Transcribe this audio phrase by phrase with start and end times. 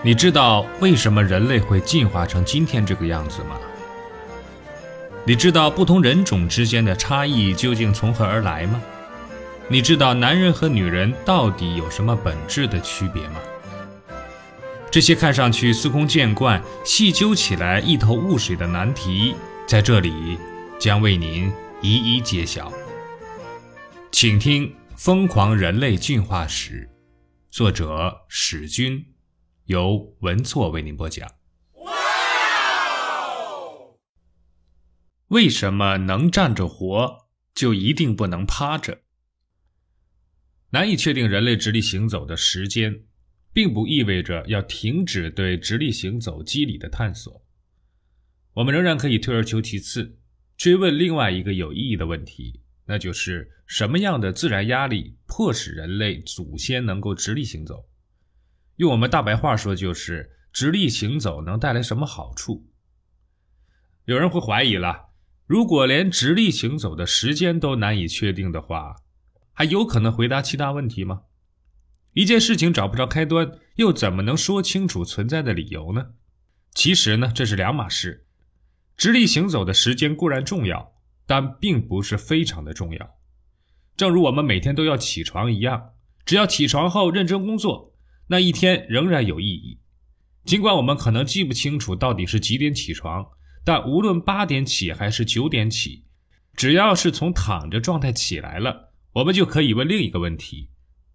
[0.00, 3.58] 你知道为什么人类会进化成今天这个样子吗？
[5.26, 8.80] 你知道不同人种之间的差异究竟从何而来吗？
[9.66, 13.40] 你知道男人和女人到底有什么本质的区别吗？
[14.88, 19.34] 这些看上去司空见惯、细究起来一头雾水的难题，
[19.66, 20.38] 在这里
[20.78, 21.52] 将为您
[21.82, 22.72] 一一揭晓。
[24.12, 26.88] 请听《疯狂人类进化史》，
[27.54, 29.04] 作者史军。
[29.68, 31.30] 由文措为您播讲。
[35.26, 39.02] 为什么能站着活就一定不能趴着？
[40.70, 43.02] 难以确定人类直立行走的时间，
[43.52, 47.44] 并不意味着要停止对直立行走机理的探索。
[48.54, 50.18] 我们仍然可以退而求其次，
[50.56, 57.87] 追问另外一个有意义的问题，那就是什么样的自然压力迫使人类祖先能够直立行走？
[58.78, 62.68] 用我们大白话说，就是直立行走能带来什么好处？
[64.04, 65.08] 有人会怀疑了：
[65.46, 68.94] 如果连直立行走的时间都难以确定的话，
[69.52, 71.22] 还有可能回答其他问题吗？
[72.12, 76.10] 一件事情找不着开端，又怎么能说清楚存在的理由呢？
[76.72, 78.26] 其实呢，这是两码事。
[78.96, 80.92] 直立行走的时间固然重要，
[81.26, 83.18] 但并不是非常的重要。
[83.96, 87.97] 正如我们每天都要起床一样，只要起床后认真工作。
[88.28, 89.80] 那一天仍然有意义，
[90.44, 93.26] 尽管我们可能记不清楚到底是几点起床，
[93.64, 96.04] 但无论八点起还是九点起，
[96.54, 100.70] 只要是从躺着状态起来了，我们就可以问另一个问题：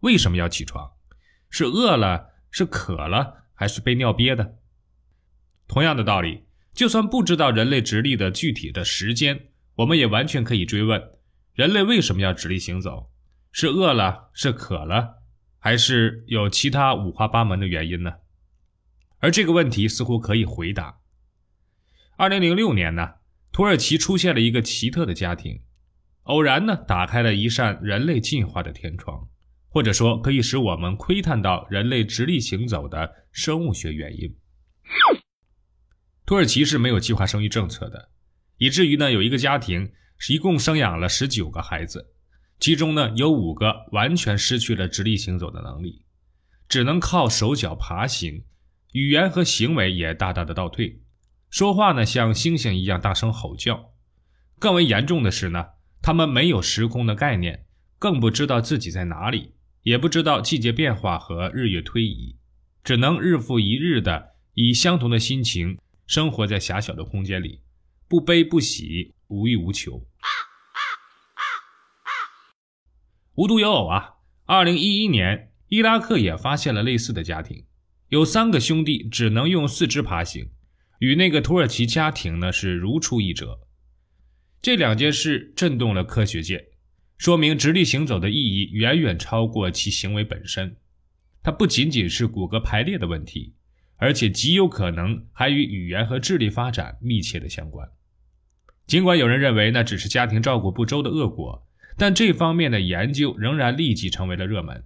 [0.00, 0.92] 为什么要起床？
[1.50, 2.28] 是饿了？
[2.50, 3.44] 是渴了？
[3.54, 4.56] 还是被尿憋的？
[5.66, 11.02] 同样的道理，就算不知道人类直立的具体的时间，我们也完全可以追问：
[11.54, 13.10] 人类为什么要直立行走？
[13.50, 14.30] 是饿了？
[14.32, 15.17] 是渴了？
[15.58, 18.12] 还是有其他五花八门的原因呢？
[19.18, 21.00] 而这个问题似乎可以回答。
[22.16, 23.14] 二零零六年呢，
[23.52, 25.62] 土耳其出现了一个奇特的家庭，
[26.22, 29.28] 偶然呢打开了一扇人类进化的天窗，
[29.68, 34.36] 或者说可以使我们窥探到人类直立行走的生物学原因。
[36.24, 38.10] 土耳其是没有计划生育政策的，
[38.58, 42.14] 以至于呢有一个家庭是一共生养了十九个孩子。
[42.60, 46.02] 其中呢，有五个完全失去了直立行走的能力，
[46.68, 48.42] 只能靠手脚爬行，
[48.92, 51.00] 语言和行为也大大的倒退，
[51.50, 53.92] 说话呢像猩猩一样大声吼叫。
[54.58, 55.66] 更为严重的是呢，
[56.02, 57.64] 他们没有时空的概念，
[57.98, 62.36] 更不知道自己在哪里，也不知道季节变化和日月推移，
[62.82, 67.60] 只能日复一日的以相同的心情生活在狭小的空间里，
[68.08, 70.04] 不悲不喜，无欲无求。
[73.38, 74.14] 无独有偶啊，
[74.46, 77.66] 二零一一年，伊拉克也发现了类似的家庭，
[78.08, 80.50] 有三个兄弟只能用四肢爬行，
[80.98, 83.60] 与那个土耳其家庭呢是如出一辙。
[84.60, 86.70] 这两件事震动了科学界，
[87.16, 90.76] 说明直立行走的意义远远超过其行为本身。
[91.40, 93.54] 它不仅仅是骨骼排列的问题，
[93.98, 97.88] 而且极有可能还与语言和智力发展密切的相关。
[98.88, 101.64] 尽管有人认为那只是家庭照顾不周的恶果。
[101.98, 104.84] 但这方面的研究仍然立即成为了热门。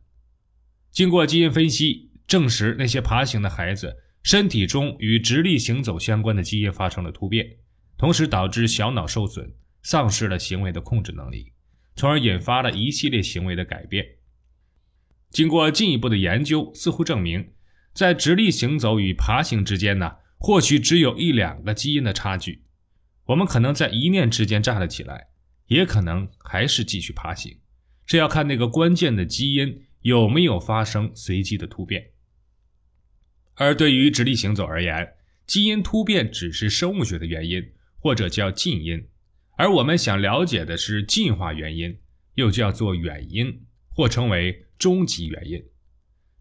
[0.90, 7.46] 经过基因分析，证实那些爬行的孩子身体中与直立行走相关的基因发生了突变，
[7.98, 9.52] 同时导致小脑受损，
[9.82, 11.52] 丧失了行为的控制能力，
[11.94, 14.06] 从而引发了一系列行为的改变。
[15.30, 17.52] 经过进一步的研究，似乎证明，
[17.92, 22.64] 在直立行走与爬行之间呢，或许只有一两个基因的差距。
[23.26, 25.31] 我们可能在一念之间站了起来。
[25.66, 27.58] 也可能还是继续爬行，
[28.06, 32.10] 这要看那个关键的基因有没有发生随机的突变。
[33.54, 35.14] 而对于直立行走而言，
[35.46, 39.06] 基因突变只是生物学的原因，或者叫近因；
[39.56, 41.98] 而我们想了解的是进化原因，
[42.34, 45.62] 又叫做远因，或称为终极原因。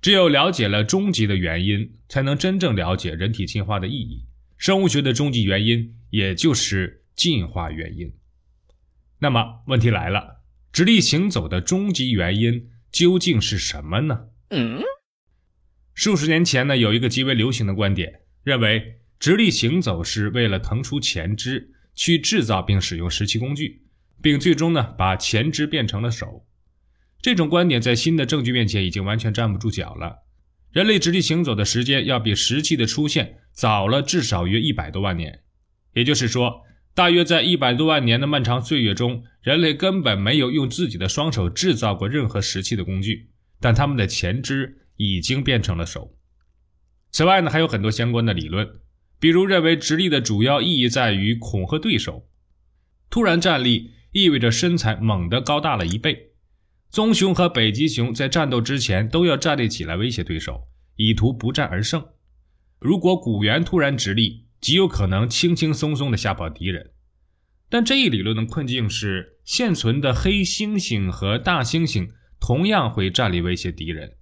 [0.01, 4.25] 只有了解了终极的原因，才能真正了解人体进化的意义。
[4.57, 8.11] 生物学的终极原因，也就是进化原因。
[9.23, 10.41] 那么问题来了，
[10.73, 14.19] 直立行走的终极原因究竟是什么呢？
[14.49, 14.81] 嗯，
[15.93, 23.83] 数十年前呢，有一个极为流行的观点，认为直立行走是为了腾出前肢去制造并使用石器工具，
[24.23, 26.47] 并最终呢把前肢变成了手。
[27.21, 30.23] 这种观点在新的证据面前已经完全站不住脚了。
[30.71, 35.43] 人类直立行走的时间要比石器的出现早了至少约一百多万年，
[35.93, 36.63] 也就是说。
[36.93, 43.29] 大约在一百多万年的漫长岁月中，人类根本没有用自己的双手制造过任何石器的工具，
[43.59, 46.17] 但他们的前肢已经变成了手。
[47.11, 48.69] 此外呢，还有很多相关的理论，
[49.19, 52.27] 比如认为直立的主要意义在于恐吓对手。
[53.09, 56.31] 突然站立意味着身材猛地高大了一倍。
[56.89, 60.67] 棕熊和北极熊在战斗之前都要站立起来威胁对手，
[60.97, 62.05] 以图不战而胜。
[62.79, 66.91] 如果古猿突然直立，极有可能轻轻松松地吓跑敌人。
[67.67, 72.07] 但这一理论的困境是，现存的黑猩猩和大猩猩
[72.39, 74.17] 同样会站立威胁敌人，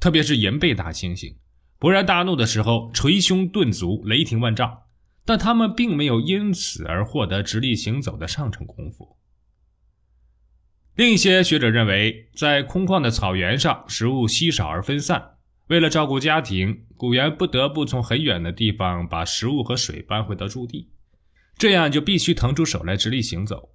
[0.00, 1.36] 特别是银背大猩猩，
[1.78, 4.82] 勃然大怒的时候捶胸顿足，雷霆万丈。
[5.26, 9.16] 但他们并没有因此而获得直立行走的上乘功夫。
[10.96, 15.36] 另一些学者认为，在空旷的草原上，食物稀少而分散，
[15.68, 20.88] 为了照顾家庭，古猿不得不从很远的地方把食物和水搬回到驻地。
[21.58, 23.74] 这样就必须腾出手来直立行走。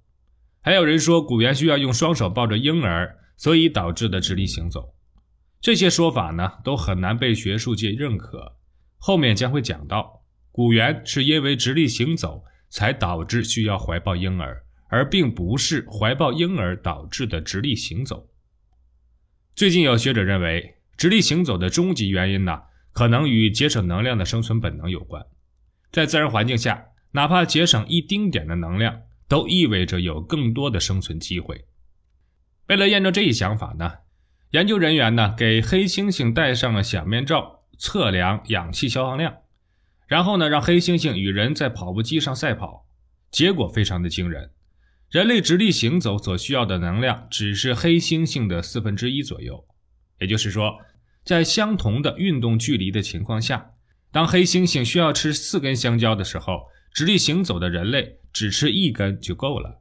[0.60, 4.96] 还有人说，古猿需要用双手抱着婴儿，所以导致的直立行走。
[5.60, 8.56] 这些说法呢，都很难被学术界认可。
[8.98, 18.28] 后面将会讲到，古猿是因为直立行走才导致需要怀抱婴儿，而并不是怀抱婴儿导致的直立行走。
[19.54, 22.62] 最近有学者认为，直立行走的终极原因呢，
[23.00, 25.24] 可能与节省能量的生存本能有关。
[25.90, 26.88] 在自然环境下。
[27.12, 31.64] 哪怕节省一丁点的能量，都意味着有更多的生存机会。
[32.68, 33.90] 为了验证这一想法呢，
[34.50, 39.34] 研究人员呢给黑猩猩戴上了响面罩，测量氧气消耗量，
[40.06, 42.86] 然后呢让黑猩猩与人在跑步机上赛跑，
[43.32, 44.52] 结果非常的惊人。
[45.08, 49.66] 人类直立行走所需要的能量只是黑猩猩的四分之一左右，
[50.20, 50.78] 也就是说，
[51.24, 53.72] 在相同的运动距离的情况下，
[54.10, 56.68] 当黑猩猩需要吃四根香蕉的时候。
[56.92, 59.80] 直立行走的人类只吃一根就够了，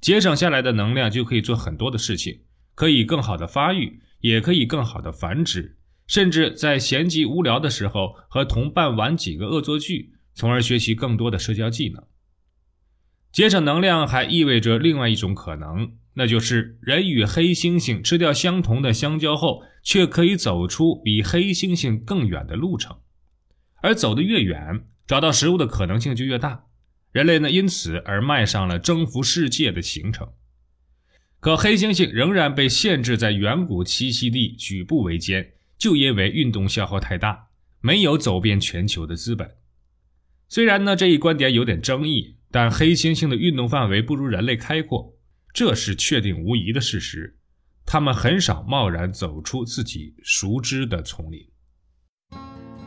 [0.00, 2.42] 节省下来的能量就可以做很多的事情，
[2.76, 5.76] 可以更好的发育，也可以更好的繁殖，
[6.06, 12.00] 甚至在闲极无聊的时候和同伴玩几个恶作剧，从而学习更多的社交技能。
[13.32, 22.98] 节省能量还意味着另外一种可能，那就是人与黑猩猩吃掉相同的香蕉后，却可以走出比黑猩猩更远的路程，
[23.82, 24.84] 而走得越远。
[25.06, 26.64] 找到食物的可能性就越大，
[27.12, 30.32] 人类呢因此而迈上了征服世界的行程。
[31.38, 37.46] 可黑猩猩仍然被限制在远古栖息地举步维艰，就因为运动消耗太大，
[37.80, 39.48] 没有走遍全球的资本。
[40.48, 45.16] 虽然呢这一观点有点争议，但黑猩猩的运动范围不如人类开阔，
[45.54, 47.35] 这是确定无疑的事实。
[47.86, 51.40] 他们很少贸然走出自己熟知的丛林。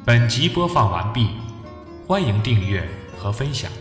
[0.05, 1.29] 本集播放完毕。
[2.09, 2.83] 欢迎订阅
[3.19, 3.71] 和分享。